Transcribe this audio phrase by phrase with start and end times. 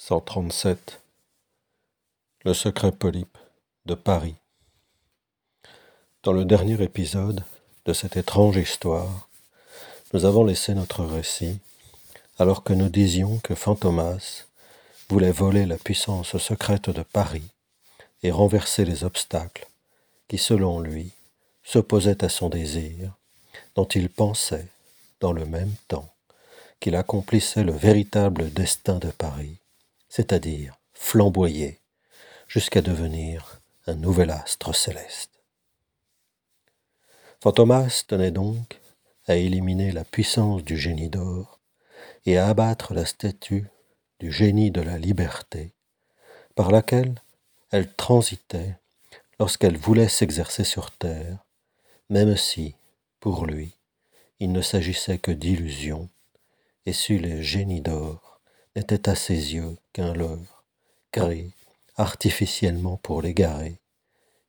[0.00, 1.00] 137
[2.44, 3.36] Le secret polype
[3.84, 4.36] de Paris.
[6.22, 7.42] Dans le dernier épisode
[7.84, 9.28] de cette étrange histoire,
[10.12, 11.58] nous avons laissé notre récit
[12.38, 14.46] alors que nous disions que Fantomas
[15.10, 17.50] voulait voler la puissance secrète de Paris
[18.22, 19.66] et renverser les obstacles
[20.28, 21.10] qui, selon lui,
[21.64, 23.14] s'opposaient à son désir,
[23.74, 24.68] dont il pensait,
[25.18, 26.08] dans le même temps,
[26.78, 29.58] qu'il accomplissait le véritable destin de Paris
[30.18, 31.78] c'est-à-dire flamboyer
[32.48, 35.30] jusqu'à devenir un nouvel astre céleste.
[37.40, 38.80] Fantomas tenait donc
[39.28, 41.60] à éliminer la puissance du génie d'or
[42.26, 43.68] et à abattre la statue
[44.18, 45.72] du génie de la liberté
[46.56, 47.22] par laquelle
[47.70, 48.74] elle transitait
[49.38, 51.46] lorsqu'elle voulait s'exercer sur terre,
[52.10, 52.74] même si,
[53.20, 53.76] pour lui,
[54.40, 56.08] il ne s'agissait que d'illusions,
[56.86, 58.37] et si le génie d'or
[58.78, 60.64] n'était à ses yeux qu'un leurre,
[61.10, 61.50] créé
[61.96, 63.80] artificiellement pour l'égarer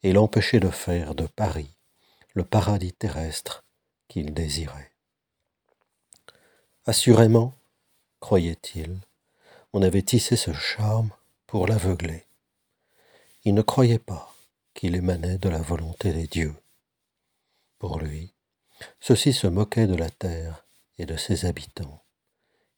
[0.03, 1.71] et l'empêcher de faire de Paris
[2.35, 3.63] le paradis terrestre
[4.07, 4.91] qu'il désirait.
[6.85, 7.55] Assurément,
[8.19, 8.99] croyait-il,
[9.73, 11.09] on avait tissé ce charme
[11.47, 12.25] pour l'aveugler.
[13.45, 14.35] Il ne croyait pas
[14.75, 16.55] qu'il émanait de la volonté des dieux.
[17.79, 18.31] Pour lui,
[18.99, 20.65] ceux-ci se moquaient de la terre
[20.99, 22.03] et de ses habitants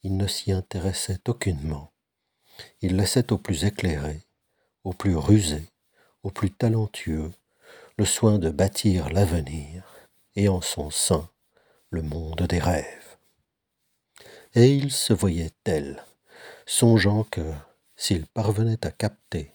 [0.03, 1.91] il ne s'y intéressait aucunement.
[2.81, 4.21] Il laissait aux plus éclairés,
[4.83, 5.69] aux plus rusés,
[6.23, 7.31] aux plus talentueux,
[7.97, 9.83] le soin de bâtir l'avenir
[10.35, 11.29] et en son sein
[11.89, 13.17] le monde des rêves.
[14.55, 16.03] Et il se voyait tel,
[16.65, 17.53] songeant que,
[17.95, 19.53] s'il parvenait à capter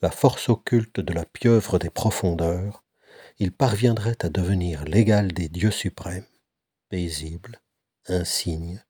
[0.00, 2.82] la force occulte de la pieuvre des profondeurs,
[3.38, 6.26] il parviendrait à devenir l'égal des dieux suprêmes,
[6.88, 7.60] paisible,
[8.06, 8.82] insigne,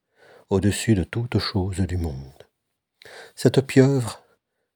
[0.53, 2.47] au-dessus de toute chose du monde.
[3.35, 4.23] Cette pieuvre,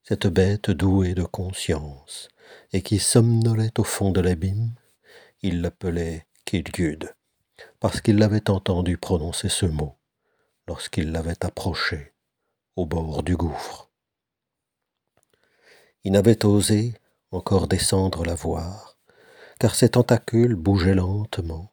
[0.03, 2.29] cette bête douée de conscience,
[2.73, 4.75] et qui somnolait au fond de l'abîme,
[5.43, 7.15] il l'appelait Kilgud,
[7.79, 9.99] parce qu'il l'avait entendu prononcer ce mot
[10.67, 12.15] lorsqu'il l'avait approché
[12.75, 13.91] au bord du gouffre.
[16.05, 16.95] Il n'avait osé
[17.33, 18.97] encore descendre la voir,
[19.61, 21.71] car ses tentacules bougeaient lentement,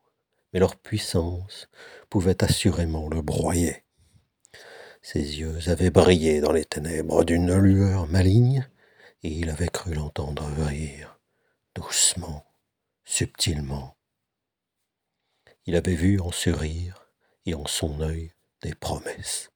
[0.52, 1.70] mais leur puissance
[2.10, 3.83] pouvait assurément le broyer.
[5.06, 8.66] Ses yeux avaient brillé dans les ténèbres d'une lueur maligne,
[9.22, 11.20] et il avait cru l'entendre rire,
[11.76, 12.46] doucement,
[13.04, 13.98] subtilement.
[15.66, 17.06] Il avait vu en ce rire
[17.46, 18.32] et en son œil
[18.62, 19.52] des promesses,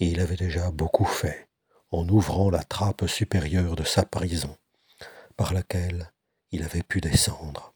[0.00, 1.48] et il avait déjà beaucoup fait
[1.90, 4.56] en ouvrant la trappe supérieure de sa prison,
[5.36, 6.10] par laquelle
[6.50, 7.74] il avait pu descendre.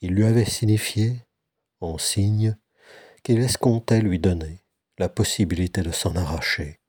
[0.00, 1.24] Il lui avait signifié,
[1.80, 2.56] en signe,
[3.22, 4.63] qu'il escomptait lui donner
[4.98, 6.80] la possibilité de s'en arracher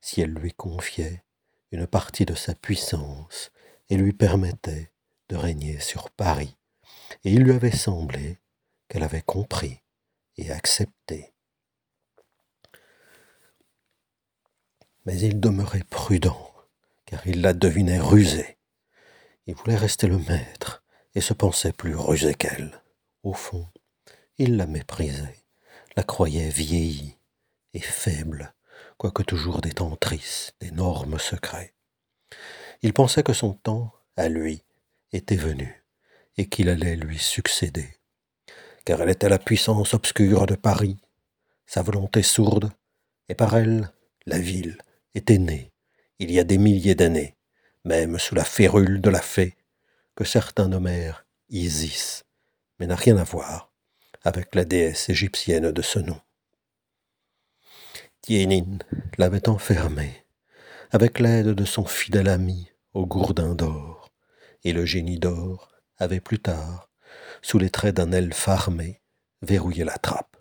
[0.00, 1.24] si elle lui confiait
[1.70, 3.50] une partie de sa puissance
[3.88, 4.92] et lui permettait
[5.28, 6.56] de régner sur Paris.
[7.24, 8.38] Et il lui avait semblé
[8.88, 9.80] qu'elle avait compris
[10.36, 11.32] et accepté.
[15.06, 16.52] Mais il demeurait prudent,
[17.06, 18.58] car il la devinait rusée.
[19.46, 20.82] Il voulait rester le maître
[21.14, 22.82] et se pensait plus rusé qu'elle.
[23.22, 23.68] Au fond,
[24.38, 25.44] il la méprisait,
[25.96, 27.18] la croyait vieillie,
[27.74, 28.54] et faible,
[28.96, 31.74] quoique toujours détentrice d'énormes secrets.
[32.82, 34.62] Il pensait que son temps, à lui,
[35.12, 35.84] était venu,
[36.36, 37.88] et qu'il allait lui succéder,
[38.84, 40.96] car elle était la puissance obscure de Paris,
[41.66, 42.70] sa volonté sourde,
[43.28, 43.90] et par elle,
[44.26, 44.78] la ville
[45.14, 45.72] était née,
[46.18, 47.36] il y a des milliers d'années,
[47.84, 49.56] même sous la férule de la fée,
[50.14, 52.24] que certains nommèrent Isis,
[52.78, 53.72] mais n'a rien à voir
[54.22, 56.20] avec la déesse égyptienne de ce nom.
[58.24, 58.78] Tienin
[59.18, 60.24] l'avait enfermé,
[60.92, 64.14] avec l'aide de son fidèle ami, au gourdin d'or,
[64.62, 65.68] et le génie d'or
[65.98, 66.88] avait plus tard,
[67.42, 69.02] sous les traits d'un elfe armé,
[69.42, 70.38] verrouillé la trappe.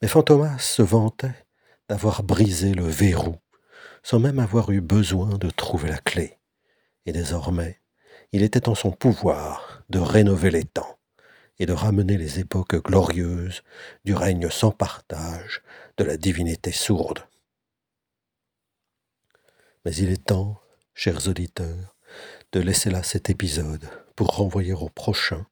[0.00, 1.44] Mais Fantomas se vantait
[1.90, 3.36] d'avoir brisé le verrou,
[4.02, 6.38] sans même avoir eu besoin de trouver la clé.
[7.04, 7.82] Et désormais,
[8.32, 10.97] il était en son pouvoir de rénover les temps
[11.58, 13.62] et de ramener les époques glorieuses
[14.04, 15.62] du règne sans partage
[15.96, 17.24] de la divinité sourde.
[19.84, 20.60] Mais il est temps,
[20.94, 21.96] chers auditeurs,
[22.52, 25.46] de laisser là cet épisode pour renvoyer au prochain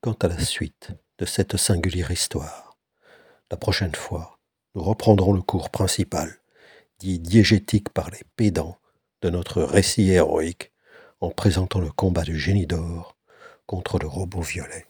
[0.00, 2.76] quant à la suite de cette singulière histoire.
[3.50, 4.38] La prochaine fois,
[4.74, 6.38] nous reprendrons le cours principal,
[6.98, 8.78] dit diégétique par les pédants,
[9.22, 10.72] de notre récit héroïque
[11.20, 13.16] en présentant le combat du génie d'or
[13.66, 14.86] contre le robot violet.